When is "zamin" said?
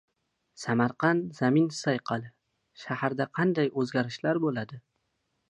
1.39-1.67